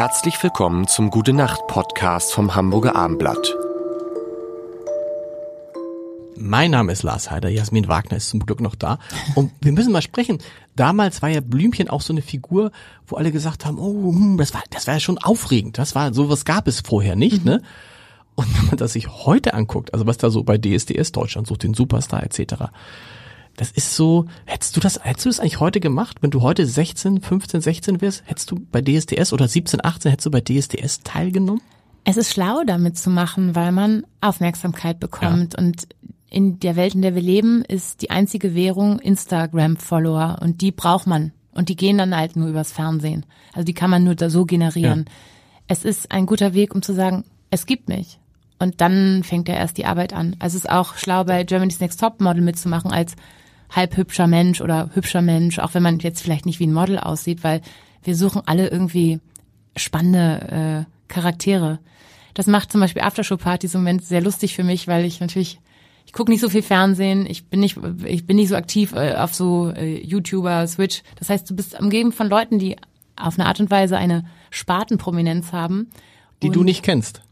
Herzlich 0.00 0.42
willkommen 0.42 0.88
zum 0.88 1.10
Gute 1.10 1.34
Nacht 1.34 1.66
Podcast 1.66 2.32
vom 2.32 2.54
Hamburger 2.54 2.96
Armblatt. 2.96 3.54
Mein 6.36 6.70
Name 6.70 6.92
ist 6.92 7.02
Lars 7.02 7.30
Heider, 7.30 7.50
Jasmin 7.50 7.86
Wagner 7.86 8.16
ist 8.16 8.30
zum 8.30 8.40
Glück 8.40 8.62
noch 8.62 8.74
da. 8.74 8.98
Und 9.34 9.52
wir 9.60 9.72
müssen 9.72 9.92
mal 9.92 10.00
sprechen. 10.00 10.38
Damals 10.74 11.20
war 11.20 11.28
ja 11.28 11.42
Blümchen 11.42 11.90
auch 11.90 12.00
so 12.00 12.14
eine 12.14 12.22
Figur, 12.22 12.70
wo 13.08 13.16
alle 13.16 13.30
gesagt 13.30 13.66
haben, 13.66 13.78
oh, 13.78 14.10
hm, 14.10 14.38
das 14.38 14.54
war, 14.54 14.62
das 14.70 14.86
war 14.86 14.94
ja 14.94 15.00
schon 15.00 15.18
aufregend. 15.18 15.76
Das 15.76 15.94
war, 15.94 16.14
sowas 16.14 16.46
gab 16.46 16.66
es 16.66 16.80
vorher 16.80 17.14
nicht, 17.14 17.44
mhm. 17.44 17.50
ne? 17.50 17.62
Und 18.36 18.46
wenn 18.56 18.68
man 18.68 18.76
das 18.78 18.94
sich 18.94 19.06
heute 19.06 19.52
anguckt, 19.52 19.92
also 19.92 20.06
was 20.06 20.16
da 20.16 20.30
so 20.30 20.44
bei 20.44 20.56
DSDS 20.56 21.12
Deutschland 21.12 21.46
sucht, 21.46 21.62
den 21.62 21.74
Superstar 21.74 22.22
etc., 22.22 22.70
das 23.60 23.70
ist 23.72 23.94
so, 23.94 24.24
hättest 24.46 24.74
du 24.74 24.80
das, 24.80 25.04
hättest 25.04 25.26
du 25.26 25.28
das 25.28 25.38
eigentlich 25.38 25.60
heute 25.60 25.80
gemacht? 25.80 26.16
Wenn 26.22 26.30
du 26.30 26.40
heute 26.40 26.64
16, 26.64 27.20
15, 27.20 27.60
16 27.60 28.00
wärst, 28.00 28.22
hättest 28.24 28.50
du 28.50 28.58
bei 28.72 28.80
DSDS 28.80 29.34
oder 29.34 29.48
17, 29.48 29.84
18, 29.84 30.10
hättest 30.10 30.24
du 30.24 30.30
bei 30.30 30.40
DSDS 30.40 31.00
teilgenommen? 31.00 31.60
Es 32.04 32.16
ist 32.16 32.32
schlau, 32.32 32.62
damit 32.64 32.96
zu 32.96 33.10
machen, 33.10 33.54
weil 33.54 33.70
man 33.70 34.06
Aufmerksamkeit 34.22 34.98
bekommt. 34.98 35.52
Ja. 35.52 35.58
Und 35.58 35.88
in 36.30 36.58
der 36.58 36.74
Welt, 36.74 36.94
in 36.94 37.02
der 37.02 37.14
wir 37.14 37.20
leben, 37.20 37.62
ist 37.62 38.00
die 38.00 38.08
einzige 38.08 38.54
Währung 38.54 38.98
Instagram-Follower. 38.98 40.38
Und 40.40 40.62
die 40.62 40.72
braucht 40.72 41.06
man. 41.06 41.32
Und 41.52 41.68
die 41.68 41.76
gehen 41.76 41.98
dann 41.98 42.16
halt 42.16 42.36
nur 42.36 42.48
übers 42.48 42.72
Fernsehen. 42.72 43.26
Also 43.52 43.66
die 43.66 43.74
kann 43.74 43.90
man 43.90 44.04
nur 44.04 44.14
da 44.14 44.30
so 44.30 44.46
generieren. 44.46 45.04
Ja. 45.06 45.14
Es 45.68 45.84
ist 45.84 46.10
ein 46.10 46.24
guter 46.24 46.54
Weg, 46.54 46.74
um 46.74 46.80
zu 46.80 46.94
sagen, 46.94 47.24
es 47.50 47.66
gibt 47.66 47.90
mich. 47.90 48.20
Und 48.58 48.80
dann 48.80 49.22
fängt 49.22 49.48
ja 49.48 49.54
erst 49.54 49.76
die 49.76 49.84
Arbeit 49.84 50.14
an. 50.14 50.36
Also 50.38 50.56
es 50.56 50.64
ist 50.64 50.70
auch 50.70 50.96
schlau, 50.96 51.24
bei 51.24 51.44
Germany's 51.44 51.80
Next 51.80 52.00
Top 52.00 52.22
Model 52.22 52.40
mitzumachen 52.40 52.90
als 52.90 53.16
halb 53.70 53.96
hübscher 53.96 54.26
Mensch 54.26 54.60
oder 54.60 54.90
hübscher 54.94 55.22
Mensch, 55.22 55.58
auch 55.58 55.74
wenn 55.74 55.82
man 55.82 55.98
jetzt 55.98 56.22
vielleicht 56.22 56.46
nicht 56.46 56.60
wie 56.60 56.66
ein 56.66 56.72
Model 56.72 56.98
aussieht, 56.98 57.44
weil 57.44 57.60
wir 58.02 58.16
suchen 58.16 58.42
alle 58.46 58.68
irgendwie 58.68 59.20
spannende 59.76 60.86
äh, 60.86 61.12
Charaktere. 61.12 61.78
Das 62.34 62.46
macht 62.46 62.72
zum 62.72 62.80
Beispiel 62.80 63.02
Aftershow-Partys 63.02 63.74
im 63.74 63.80
Moment 63.80 64.04
sehr 64.04 64.20
lustig 64.20 64.54
für 64.54 64.64
mich, 64.64 64.88
weil 64.88 65.04
ich 65.04 65.20
natürlich 65.20 65.60
ich 66.10 66.12
gucke 66.12 66.32
nicht 66.32 66.40
so 66.40 66.48
viel 66.48 66.62
Fernsehen, 66.62 67.24
ich 67.24 67.46
bin 67.46 67.60
nicht, 67.60 67.78
ich 68.04 68.26
bin 68.26 68.34
nicht 68.34 68.48
so 68.48 68.56
aktiv 68.56 68.94
äh, 68.94 69.14
auf 69.14 69.32
so 69.32 69.70
äh, 69.70 70.04
YouTuber, 70.04 70.66
Switch. 70.66 71.04
Das 71.20 71.28
heißt, 71.28 71.48
du 71.48 71.54
bist 71.54 71.78
umgeben 71.78 72.10
von 72.10 72.28
Leuten, 72.28 72.58
die 72.58 72.76
auf 73.16 73.38
eine 73.38 73.46
Art 73.46 73.60
und 73.60 73.70
Weise 73.70 73.96
eine 73.96 74.24
Spartenprominenz 74.50 75.52
haben. 75.52 75.88
Die 76.42 76.50
du 76.50 76.64
nicht 76.64 76.82
kennst. 76.82 77.22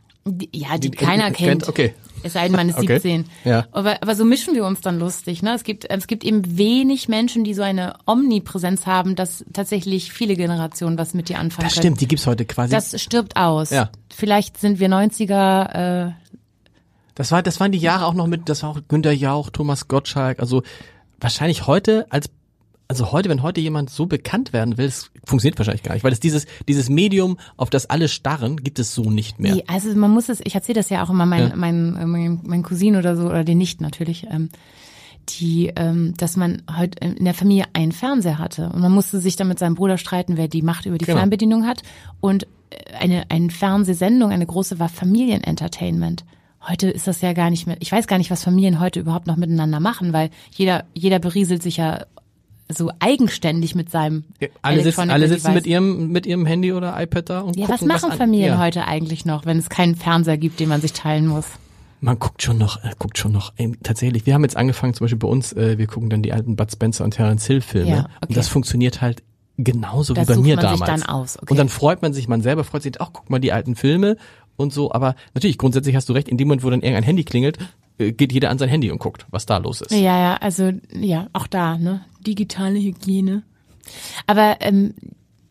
Ja, 0.52 0.76
die, 0.78 0.90
die 0.90 0.96
keiner 0.96 1.30
kennt. 1.30 1.64
kennt. 1.64 1.68
Okay. 1.68 1.94
Es 2.22 2.32
sei 2.32 2.44
denn, 2.44 2.52
man 2.52 2.68
ist 2.68 2.78
okay. 2.78 2.94
17. 2.98 3.24
Ja. 3.44 3.66
Aber, 3.72 4.02
aber 4.02 4.14
so 4.14 4.24
mischen 4.24 4.54
wir 4.54 4.64
uns 4.64 4.80
dann 4.80 4.98
lustig. 4.98 5.42
Ne? 5.42 5.54
Es, 5.54 5.64
gibt, 5.64 5.88
es 5.88 6.06
gibt 6.06 6.24
eben 6.24 6.58
wenig 6.58 7.08
Menschen, 7.08 7.44
die 7.44 7.54
so 7.54 7.62
eine 7.62 7.94
Omnipräsenz 8.06 8.86
haben, 8.86 9.14
dass 9.14 9.44
tatsächlich 9.52 10.12
viele 10.12 10.36
Generationen 10.36 10.98
was 10.98 11.14
mit 11.14 11.28
dir 11.28 11.38
anfangen 11.38 11.66
das 11.66 11.74
können. 11.74 11.82
stimmt, 11.82 12.00
die 12.00 12.08
gibt's 12.08 12.26
heute 12.26 12.44
quasi. 12.44 12.72
Das 12.72 13.00
stirbt 13.00 13.36
aus. 13.36 13.70
Ja. 13.70 13.90
Vielleicht 14.14 14.58
sind 14.58 14.80
wir 14.80 14.88
90er. 14.88 16.08
Äh, 16.08 16.12
das, 17.14 17.32
war, 17.32 17.42
das 17.42 17.60
waren 17.60 17.72
die 17.72 17.78
Jahre 17.78 18.06
auch 18.06 18.14
noch 18.14 18.26
mit, 18.26 18.48
das 18.48 18.62
war 18.62 18.70
auch 18.70 18.80
Günter 18.88 19.12
Jauch, 19.12 19.50
Thomas 19.50 19.88
Gottschalk. 19.88 20.40
Also 20.40 20.62
wahrscheinlich 21.20 21.66
heute 21.66 22.06
als 22.10 22.30
also 22.88 23.12
heute, 23.12 23.28
wenn 23.28 23.42
heute 23.42 23.60
jemand 23.60 23.90
so 23.90 24.06
bekannt 24.06 24.54
werden 24.54 24.78
will, 24.78 24.86
es 24.86 25.10
funktioniert 25.24 25.58
wahrscheinlich 25.58 25.82
gar 25.82 25.92
nicht, 25.92 26.04
weil 26.04 26.12
es 26.12 26.20
dieses, 26.20 26.46
dieses 26.66 26.88
Medium, 26.88 27.38
auf 27.58 27.68
das 27.68 27.90
alle 27.90 28.08
starren, 28.08 28.56
gibt 28.56 28.78
es 28.78 28.94
so 28.94 29.10
nicht 29.10 29.38
mehr. 29.38 29.56
Nee, 29.56 29.64
also 29.66 29.94
man 29.94 30.10
muss 30.10 30.30
es, 30.30 30.40
ich 30.42 30.54
erzähle 30.54 30.76
das 30.76 30.88
ja 30.88 31.04
auch 31.04 31.10
immer 31.10 31.26
mein, 31.26 31.50
ja. 31.50 31.56
mein, 31.56 32.10
mein, 32.10 32.40
mein 32.44 32.62
Cousin 32.62 32.96
oder 32.96 33.14
so, 33.14 33.26
oder 33.26 33.44
den 33.44 33.58
nicht 33.58 33.82
natürlich, 33.82 34.26
ähm, 34.30 34.48
die, 35.28 35.70
ähm, 35.76 36.14
dass 36.16 36.38
man 36.38 36.62
heute 36.74 37.06
in 37.06 37.26
der 37.26 37.34
Familie 37.34 37.66
einen 37.74 37.92
Fernseher 37.92 38.38
hatte 38.38 38.70
und 38.70 38.80
man 38.80 38.92
musste 38.92 39.20
sich 39.20 39.36
dann 39.36 39.48
mit 39.48 39.58
seinem 39.58 39.74
Bruder 39.74 39.98
streiten, 39.98 40.38
wer 40.38 40.48
die 40.48 40.62
Macht 40.62 40.86
über 40.86 40.96
die 40.96 41.04
genau. 41.04 41.18
Fernbedienung 41.18 41.66
hat 41.66 41.82
und 42.20 42.44
äh, 42.70 42.94
eine, 42.98 43.30
eine 43.30 43.50
Fernsehsendung, 43.50 44.30
eine 44.30 44.46
große 44.46 44.78
war 44.78 44.88
Familienentertainment. 44.88 46.24
Heute 46.66 46.88
ist 46.88 47.06
das 47.06 47.20
ja 47.20 47.34
gar 47.34 47.50
nicht 47.50 47.66
mehr. 47.66 47.76
Ich 47.80 47.92
weiß 47.92 48.06
gar 48.06 48.16
nicht, 48.16 48.30
was 48.30 48.42
Familien 48.42 48.80
heute 48.80 48.98
überhaupt 48.98 49.26
noch 49.26 49.36
miteinander 49.36 49.78
machen, 49.78 50.14
weil 50.14 50.30
jeder, 50.50 50.84
jeder 50.94 51.18
berieselt 51.18 51.62
sich 51.62 51.76
ja 51.76 52.06
so 52.70 52.90
eigenständig 53.00 53.74
mit 53.74 53.90
seinem 53.90 54.24
ja, 54.40 54.48
alle 54.62 54.82
sitzen, 54.82 55.10
alle 55.10 55.28
sitzen 55.28 55.54
mit 55.54 55.66
ihrem 55.66 56.08
mit 56.08 56.26
ihrem 56.26 56.44
Handy 56.44 56.72
oder 56.72 57.00
iPad 57.00 57.30
da 57.30 57.40
und 57.40 57.56
ja 57.56 57.66
gucken, 57.66 57.88
was 57.88 58.02
machen 58.02 58.10
was 58.10 58.18
Familien 58.18 58.54
ja. 58.54 58.58
heute 58.58 58.86
eigentlich 58.86 59.24
noch 59.24 59.46
wenn 59.46 59.58
es 59.58 59.68
keinen 59.68 59.94
Fernseher 59.94 60.36
gibt 60.36 60.60
den 60.60 60.68
man 60.68 60.80
sich 60.80 60.92
teilen 60.92 61.26
muss 61.26 61.46
man 62.00 62.18
guckt 62.18 62.42
schon 62.42 62.58
noch 62.58 62.82
äh, 62.84 62.90
guckt 62.98 63.16
schon 63.18 63.32
noch 63.32 63.52
ey, 63.56 63.72
tatsächlich 63.82 64.26
wir 64.26 64.34
haben 64.34 64.42
jetzt 64.42 64.56
angefangen 64.56 64.94
zum 64.94 65.06
Beispiel 65.06 65.18
bei 65.18 65.28
uns 65.28 65.52
äh, 65.54 65.78
wir 65.78 65.86
gucken 65.86 66.10
dann 66.10 66.22
die 66.22 66.32
alten 66.32 66.56
Bud 66.56 66.70
Spencer 66.70 67.04
und 67.04 67.12
Terence 67.12 67.46
Hill 67.46 67.62
Filme 67.62 67.88
ja, 67.88 67.98
okay. 68.00 68.26
und 68.28 68.36
das 68.36 68.48
funktioniert 68.48 69.00
halt 69.00 69.22
genauso 69.56 70.14
das 70.14 70.28
wie 70.28 70.34
bei 70.34 70.38
mir 70.38 70.56
man 70.56 70.64
damals 70.64 70.78
sich 70.78 70.86
dann 70.86 71.02
aus. 71.02 71.38
Okay. 71.38 71.50
und 71.50 71.56
dann 71.56 71.68
freut 71.68 72.02
man 72.02 72.12
sich 72.12 72.28
man 72.28 72.42
selber 72.42 72.64
freut 72.64 72.82
sich 72.82 73.00
auch 73.00 73.12
guck 73.12 73.30
mal 73.30 73.38
die 73.38 73.52
alten 73.52 73.76
Filme 73.76 74.16
und 74.56 74.74
so 74.74 74.92
aber 74.92 75.14
natürlich 75.34 75.56
grundsätzlich 75.56 75.96
hast 75.96 76.08
du 76.08 76.12
recht 76.12 76.28
in 76.28 76.36
dem 76.36 76.48
Moment 76.48 76.64
wo 76.64 76.70
dann 76.70 76.80
irgendein 76.80 77.04
Handy 77.04 77.24
klingelt 77.24 77.58
geht 77.98 78.32
jeder 78.32 78.50
an 78.50 78.58
sein 78.58 78.68
Handy 78.68 78.90
und 78.90 78.98
guckt, 78.98 79.26
was 79.30 79.46
da 79.46 79.58
los 79.58 79.80
ist. 79.80 79.90
Ja, 79.90 79.98
ja, 80.18 80.36
also 80.36 80.72
ja, 80.92 81.28
auch 81.32 81.46
da, 81.46 81.76
ne? 81.76 82.02
Digitale 82.26 82.78
Hygiene. 82.78 83.42
Aber 84.26 84.56
ähm, 84.60 84.94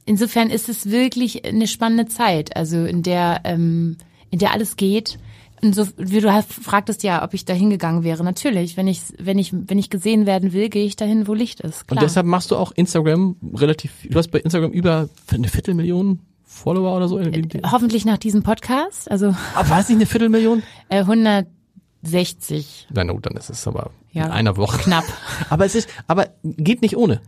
insofern 0.05 0.49
ist 0.49 0.69
es 0.69 0.89
wirklich 0.89 1.45
eine 1.45 1.67
spannende 1.67 2.07
Zeit, 2.07 2.55
also 2.55 2.85
in 2.85 3.03
der 3.03 3.41
ähm, 3.43 3.97
in 4.29 4.39
der 4.39 4.51
alles 4.51 4.75
geht. 4.75 5.19
Und 5.61 5.73
so, 5.73 5.87
wie 5.97 6.19
du 6.19 6.31
hast, 6.31 6.53
fragtest 6.53 7.01
ja, 7.01 7.23
ob 7.23 7.33
ich 7.33 7.43
da 7.43 7.53
hingegangen 7.53 8.03
wäre. 8.03 8.23
Natürlich, 8.23 8.77
wenn 8.77 8.87
ich, 8.87 9.01
wenn 9.17 9.39
ich, 9.39 9.51
wenn 9.53 9.79
ich 9.79 9.89
gesehen 9.89 10.27
werden 10.27 10.53
will, 10.53 10.69
gehe 10.69 10.85
ich 10.85 10.95
dahin, 10.95 11.27
wo 11.27 11.33
Licht 11.33 11.61
ist. 11.61 11.87
Klar. 11.87 11.97
Und 11.97 12.03
deshalb 12.03 12.27
machst 12.27 12.51
du 12.51 12.55
auch 12.55 12.71
Instagram 12.73 13.35
relativ, 13.55 13.91
du 14.07 14.17
hast 14.19 14.27
bei 14.29 14.39
Instagram 14.39 14.71
über 14.71 15.09
eine 15.33 15.47
Viertelmillion 15.47 16.19
Follower 16.45 16.95
oder 16.95 17.07
so? 17.07 17.19
Äh, 17.19 17.43
hoffentlich 17.71 18.05
nach 18.05 18.19
diesem 18.19 18.43
Podcast. 18.43 19.09
Also. 19.09 19.35
Aber 19.55 19.69
war 19.69 19.79
es 19.79 19.89
nicht 19.89 19.97
eine 19.97 20.05
Viertelmillion? 20.05 20.63
Äh, 20.89 20.99
100 20.99 21.47
60. 22.03 22.87
Na 22.91 23.03
gut, 23.03 23.25
dann 23.25 23.35
ist 23.35 23.49
es 23.49 23.67
aber 23.67 23.91
ja, 24.11 24.25
in 24.25 24.31
einer 24.31 24.57
Woche. 24.57 24.77
Knapp. 24.77 25.05
aber 25.49 25.65
es 25.65 25.75
ist, 25.75 25.89
aber 26.07 26.29
geht 26.43 26.81
nicht 26.81 26.97
ohne. 26.97 27.21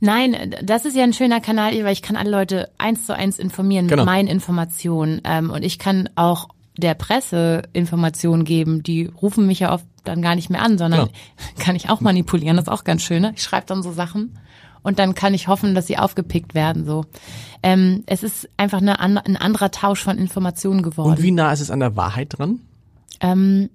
Nein, 0.00 0.56
das 0.62 0.84
ist 0.84 0.96
ja 0.96 1.04
ein 1.04 1.12
schöner 1.12 1.40
Kanal, 1.40 1.72
weil 1.84 1.92
ich 1.92 2.02
kann 2.02 2.16
alle 2.16 2.30
Leute 2.30 2.70
eins 2.76 3.06
zu 3.06 3.14
eins 3.14 3.38
informieren 3.38 3.86
genau. 3.86 4.02
mit 4.02 4.06
meinen 4.06 4.28
Informationen. 4.28 5.20
Ähm, 5.24 5.50
und 5.50 5.62
ich 5.62 5.78
kann 5.78 6.10
auch 6.16 6.48
der 6.76 6.94
Presse 6.94 7.62
Informationen 7.72 8.44
geben. 8.44 8.82
Die 8.82 9.04
rufen 9.04 9.46
mich 9.46 9.60
ja 9.60 9.72
oft 9.72 9.86
dann 10.04 10.20
gar 10.20 10.34
nicht 10.34 10.50
mehr 10.50 10.62
an, 10.62 10.78
sondern 10.78 11.06
genau. 11.06 11.12
kann 11.58 11.76
ich 11.76 11.88
auch 11.88 12.00
manipulieren. 12.00 12.56
Das 12.56 12.64
ist 12.64 12.72
auch 12.72 12.84
ganz 12.84 13.02
schön. 13.02 13.22
Ne? 13.22 13.32
Ich 13.36 13.42
schreibe 13.42 13.66
dann 13.66 13.82
so 13.82 13.92
Sachen 13.92 14.38
und 14.82 14.98
dann 14.98 15.14
kann 15.14 15.34
ich 15.34 15.48
hoffen, 15.48 15.74
dass 15.74 15.86
sie 15.86 15.98
aufgepickt 15.98 16.54
werden. 16.54 16.84
So, 16.84 17.04
ähm, 17.62 18.02
es 18.06 18.22
ist 18.22 18.48
einfach 18.56 18.78
eine, 18.78 19.00
ein 19.00 19.36
anderer 19.36 19.70
Tausch 19.70 20.02
von 20.02 20.18
Informationen 20.18 20.82
geworden. 20.82 21.10
Und 21.10 21.22
wie 21.22 21.30
nah 21.30 21.52
ist 21.52 21.60
es 21.60 21.70
an 21.70 21.80
der 21.80 21.96
Wahrheit 21.96 22.38
dran? 22.38 22.60
Ähm, 23.20 23.70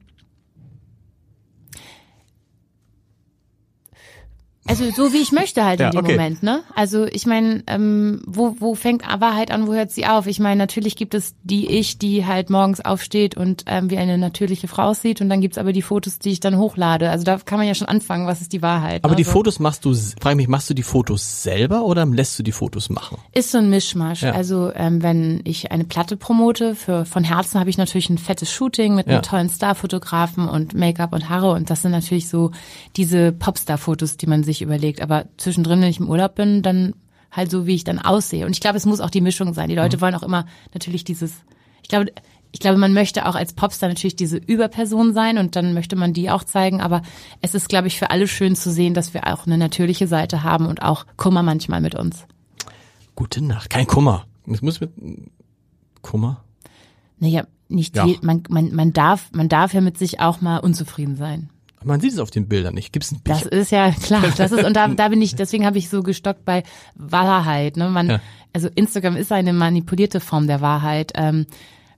Also 4.67 4.89
so 4.91 5.13
wie 5.13 5.17
ich 5.17 5.31
möchte 5.31 5.63
halt 5.63 5.79
ja, 5.79 5.87
in 5.87 5.91
dem 5.93 6.03
okay. 6.03 6.13
Moment, 6.13 6.43
ne? 6.43 6.63
Also 6.75 7.05
ich 7.05 7.25
meine, 7.25 7.63
ähm, 7.67 8.21
wo, 8.25 8.55
wo 8.59 8.75
fängt 8.75 9.03
Wahrheit 9.07 9.51
an, 9.51 9.67
wo 9.67 9.73
hört 9.73 9.91
sie 9.91 10.05
auf? 10.05 10.27
Ich 10.27 10.39
meine, 10.39 10.57
natürlich 10.57 10.95
gibt 10.95 11.13
es 11.13 11.35
die 11.43 11.67
ich, 11.67 11.97
die 11.97 12.25
halt 12.25 12.49
morgens 12.49 12.81
aufsteht 12.81 13.37
und 13.37 13.63
ähm, 13.67 13.89
wie 13.89 13.97
eine 13.97 14.17
natürliche 14.17 14.67
Frau 14.67 14.83
aussieht 14.83 15.21
und 15.21 15.29
dann 15.29 15.41
gibt's 15.41 15.57
aber 15.57 15.73
die 15.73 15.81
Fotos, 15.81 16.19
die 16.19 16.31
ich 16.31 16.39
dann 16.39 16.57
hochlade. 16.57 17.09
Also 17.09 17.23
da 17.23 17.37
kann 17.37 17.57
man 17.57 17.67
ja 17.67 17.75
schon 17.75 17.87
anfangen, 17.87 18.27
was 18.27 18.41
ist 18.41 18.53
die 18.53 18.61
Wahrheit. 18.61 19.03
Aber 19.03 19.11
ne? 19.11 19.17
die 19.17 19.23
also, 19.23 19.31
Fotos 19.31 19.59
machst 19.59 19.85
du, 19.85 19.93
frage 19.93 20.35
mich, 20.35 20.47
machst 20.47 20.69
du 20.69 20.73
die 20.73 20.83
Fotos 20.83 21.43
selber 21.43 21.83
oder 21.83 22.05
lässt 22.05 22.37
du 22.37 22.43
die 22.43 22.51
Fotos 22.51 22.89
machen? 22.89 23.17
Ist 23.33 23.51
so 23.51 23.57
ein 23.57 23.69
Mischmasch. 23.69 24.23
Ja. 24.23 24.31
Also 24.31 24.71
ähm, 24.73 25.01
wenn 25.03 25.41
ich 25.43 25.71
eine 25.71 25.83
Platte 25.83 26.17
promote, 26.17 26.75
für 26.75 27.05
von 27.05 27.23
Herzen 27.23 27.59
habe 27.59 27.69
ich 27.69 27.77
natürlich 27.77 28.09
ein 28.09 28.17
fettes 28.17 28.51
Shooting 28.51 28.95
mit 28.95 29.07
ja. 29.07 29.13
einem 29.13 29.23
tollen 29.23 29.49
Starfotografen 29.49 30.47
und 30.47 30.73
Make-up 30.73 31.13
und 31.13 31.29
Haare 31.29 31.51
und 31.51 31.69
das 31.69 31.81
sind 31.81 31.91
natürlich 31.91 32.29
so 32.29 32.51
diese 32.95 33.31
Popstar-Fotos, 33.31 34.17
die 34.17 34.27
man 34.27 34.43
sich 34.43 34.56
sich 34.57 34.61
überlegt. 34.61 35.01
Aber 35.01 35.25
zwischendrin, 35.37 35.81
wenn 35.81 35.89
ich 35.89 35.99
im 35.99 36.09
Urlaub 36.09 36.35
bin, 36.35 36.61
dann 36.61 36.93
halt 37.31 37.51
so, 37.51 37.65
wie 37.65 37.75
ich 37.75 37.83
dann 37.83 37.99
aussehe. 37.99 38.45
Und 38.45 38.51
ich 38.51 38.59
glaube, 38.59 38.77
es 38.77 38.85
muss 38.85 38.99
auch 38.99 39.09
die 39.09 39.21
Mischung 39.21 39.53
sein. 39.53 39.69
Die 39.69 39.75
Leute 39.75 39.97
mhm. 39.97 40.01
wollen 40.01 40.15
auch 40.15 40.23
immer 40.23 40.45
natürlich 40.73 41.03
dieses, 41.03 41.33
ich 41.81 41.89
glaube, 41.89 42.11
ich 42.51 42.59
glaube, 42.59 42.77
man 42.77 42.93
möchte 42.93 43.27
auch 43.27 43.35
als 43.35 43.53
Popstar 43.53 43.89
natürlich 43.89 44.15
diese 44.15 44.37
Überperson 44.37 45.13
sein 45.13 45.37
und 45.37 45.55
dann 45.55 45.73
möchte 45.73 45.95
man 45.95 46.13
die 46.13 46.29
auch 46.29 46.43
zeigen. 46.43 46.81
Aber 46.81 47.01
es 47.41 47.53
ist, 47.53 47.69
glaube 47.69 47.87
ich, 47.87 47.99
für 47.99 48.09
alle 48.09 48.27
schön 48.27 48.55
zu 48.55 48.71
sehen, 48.71 48.93
dass 48.93 49.13
wir 49.13 49.27
auch 49.27 49.45
eine 49.45 49.57
natürliche 49.57 50.07
Seite 50.07 50.43
haben 50.43 50.65
und 50.65 50.81
auch 50.81 51.05
Kummer 51.17 51.43
manchmal 51.43 51.81
mit 51.81 51.95
uns. 51.95 52.25
Gute 53.15 53.43
Nacht. 53.43 53.69
Kein 53.69 53.87
Kummer. 53.87 54.25
Es 54.49 54.61
muss 54.61 54.79
mit 54.79 54.91
Kummer. 56.01 56.43
Naja, 57.19 57.45
nicht 57.67 57.95
ja. 57.95 58.05
je, 58.05 58.17
man, 58.21 58.43
man, 58.49 58.73
man 58.73 58.93
darf, 58.93 59.29
man 59.33 59.49
darf 59.49 59.73
ja 59.73 59.81
mit 59.81 59.97
sich 59.97 60.19
auch 60.21 60.39
mal 60.39 60.59
unzufrieden 60.59 61.17
sein. 61.17 61.49
Man 61.87 62.01
sieht 62.01 62.13
es 62.13 62.19
auf 62.19 62.29
den 62.29 62.47
Bildern 62.47 62.75
nicht. 62.75 62.93
Gibt's 62.93 63.11
ein 63.11 63.21
Das 63.23 63.43
ist 63.43 63.71
ja 63.71 63.91
klar. 63.91 64.23
Das 64.37 64.51
ist 64.51 64.63
und 64.63 64.75
da, 64.75 64.87
da 64.87 65.07
bin 65.07 65.21
ich. 65.21 65.35
Deswegen 65.35 65.65
habe 65.65 65.77
ich 65.77 65.89
so 65.89 66.03
gestockt 66.03 66.45
bei 66.45 66.63
Wahrheit. 66.95 67.77
Ne, 67.77 67.89
man, 67.89 68.09
ja. 68.09 68.21
also 68.53 68.69
Instagram 68.75 69.15
ist 69.15 69.31
eine 69.31 69.53
manipulierte 69.53 70.19
Form 70.19 70.47
der 70.47 70.61
Wahrheit. 70.61 71.13
Ähm, 71.15 71.45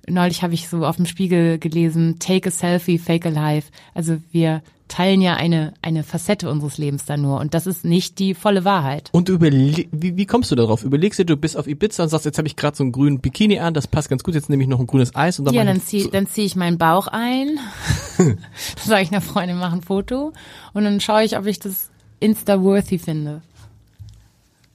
neulich 0.07 0.43
habe 0.43 0.53
ich 0.53 0.69
so 0.69 0.85
auf 0.85 0.97
dem 0.97 1.05
Spiegel 1.05 1.57
gelesen: 1.57 2.19
Take 2.19 2.49
a 2.49 2.51
selfie, 2.51 2.99
fake 2.99 3.25
a 3.25 3.29
life. 3.29 3.71
Also 3.93 4.17
wir 4.31 4.61
teilen 4.89 5.21
ja 5.21 5.35
eine, 5.35 5.73
eine 5.81 6.03
Facette 6.03 6.49
unseres 6.49 6.77
Lebens 6.77 7.05
da 7.05 7.15
nur 7.15 7.39
und 7.39 7.53
das 7.53 7.65
ist 7.67 7.85
nicht 7.85 8.19
die 8.19 8.33
volle 8.33 8.65
Wahrheit. 8.65 9.07
Und 9.13 9.29
überle 9.29 9.85
wie, 9.91 10.17
wie 10.17 10.25
kommst 10.25 10.51
du 10.51 10.55
darauf? 10.55 10.83
Überlegst 10.83 11.17
du, 11.19 11.25
du 11.25 11.37
bist 11.37 11.55
auf 11.55 11.67
Ibiza 11.67 12.03
und 12.03 12.09
sagst, 12.09 12.25
jetzt 12.25 12.37
habe 12.37 12.47
ich 12.47 12.57
gerade 12.57 12.75
so 12.75 12.83
einen 12.83 12.91
grünen 12.91 13.19
Bikini 13.21 13.59
an, 13.59 13.73
das 13.73 13.87
passt 13.87 14.09
ganz 14.09 14.23
gut, 14.23 14.33
jetzt 14.35 14.49
nehme 14.49 14.63
ich 14.63 14.67
noch 14.69 14.79
ein 14.81 14.87
grünes 14.87 15.15
Eis 15.15 15.39
und 15.39 15.45
dann 15.45 15.53
Ja, 15.55 15.63
dann 15.63 15.77
ich- 15.77 15.85
zieh, 15.85 16.09
dann 16.11 16.27
zieh 16.27 16.43
ich 16.43 16.55
meinen 16.57 16.77
Bauch 16.77 17.07
ein, 17.07 17.57
dann 18.17 18.37
sage 18.83 19.03
ich 19.03 19.11
einer 19.11 19.21
Freundin, 19.21 19.57
mach 19.57 19.71
ein 19.71 19.81
Foto 19.81 20.33
und 20.73 20.83
dann 20.83 20.99
schaue 20.99 21.23
ich, 21.23 21.37
ob 21.37 21.45
ich 21.45 21.59
das 21.59 21.89
Insta-worthy 22.19 22.97
finde. 22.99 23.41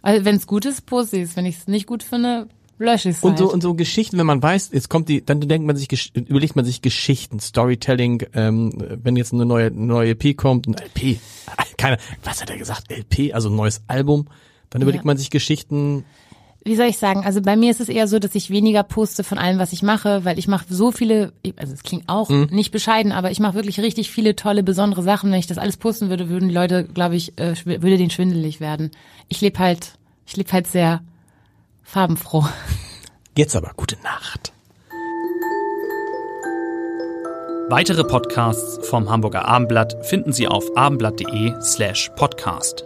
Also 0.01 0.25
wenn 0.25 0.37
es 0.37 0.47
gut 0.47 0.65
ist, 0.67 0.87
poste 0.87 1.17
ich 1.17 1.23
es. 1.25 1.37
Wenn 1.37 1.47
ich 1.47 1.57
es 1.59 1.67
nicht 1.67 1.87
gut 1.87 2.03
finde, 2.03 2.47
lösche 2.79 3.11
ich 3.11 3.23
Und 3.23 3.31
halt. 3.33 3.39
so, 3.39 3.53
und 3.53 3.63
so 3.63 3.75
Geschichten, 3.75 4.19
wenn 4.19 4.27
man 4.27 4.43
weiß, 4.43 4.71
jetzt 4.73 4.89
kommt 4.89 5.09
die, 5.09 5.25
dann 5.25 5.41
denkt 5.41 5.67
man 5.67 5.77
sich, 5.77 6.13
überlegt 6.17 6.57
man 6.57 6.65
sich 6.65 6.83
Geschichten, 6.83 7.41
Storytelling, 7.41 8.25
ähm, 8.35 8.73
wenn 9.03 9.17
jetzt 9.17 9.33
eine 9.33 9.47
neue, 9.47 9.71
neue 9.71 10.11
EP 10.11 10.37
kommt, 10.37 10.67
ein 10.67 10.75
LP, 10.75 11.19
keine, 11.79 11.99
was 12.23 12.41
hat 12.43 12.51
er 12.51 12.59
gesagt, 12.59 12.91
LP, 12.91 13.33
also 13.35 13.49
ein 13.51 13.57
neues 13.57 13.83
Album, 13.87 14.27
dann 14.71 14.83
überlegt 14.83 15.05
Ja. 15.05 15.07
man 15.09 15.17
sich 15.17 15.31
Geschichten, 15.31 16.05
wie 16.67 16.77
soll 16.77 16.87
ich 16.87 16.97
sagen, 16.97 17.27
also 17.27 17.43
bei 17.43 17.57
mir 17.57 17.71
ist 17.71 17.81
es 17.81 17.91
eher 17.91 18.09
so, 18.09 18.19
dass 18.19 18.35
ich 18.35 18.49
weniger 18.49 18.83
poste 18.85 19.23
von 19.23 19.37
allem, 19.37 19.59
was 19.59 19.75
ich 19.75 19.83
mache, 19.83 20.25
weil 20.25 20.39
ich 20.39 20.49
mache 20.49 20.65
so 20.73 20.93
viele, 20.93 21.35
also 21.57 21.75
es 21.75 21.83
klingt 21.83 22.05
auch 22.09 22.31
Mhm. 22.31 22.49
nicht 22.51 22.71
bescheiden, 22.73 23.13
aber 23.13 23.31
ich 23.31 23.39
mache 23.39 23.53
wirklich 23.55 23.81
richtig 23.81 24.11
viele 24.11 24.35
tolle, 24.35 24.63
besondere 24.63 25.03
Sachen. 25.03 25.31
Wenn 25.31 25.39
ich 25.39 25.47
das 25.47 25.59
alles 25.59 25.77
posten 25.77 26.09
würde, 26.09 26.31
würden 26.31 26.49
die 26.49 26.55
Leute, 26.55 26.85
glaube 26.85 27.17
ich, 27.17 27.39
äh, 27.39 27.55
würde 27.67 27.99
denen 27.99 28.09
schwindelig 28.09 28.61
werden. 28.61 28.93
Ich 29.29 29.43
lebe 29.43 29.59
halt, 29.59 29.99
ich 30.25 30.39
lebe 30.39 30.51
halt 30.53 30.67
sehr 30.67 31.03
farbenfroh. 31.85 32.45
jetzt 33.37 33.55
aber 33.55 33.73
gute 33.77 33.97
Nacht. 34.03 34.53
Weitere 37.69 38.05
Podcasts 38.05 38.87
vom 38.89 39.09
Hamburger 39.09 39.47
Abendblatt 39.47 40.05
finden 40.07 40.33
Sie 40.33 40.47
auf 40.47 40.77
abendblatt.de 40.77 41.55
slash 41.63 42.11
podcast. 42.15 42.85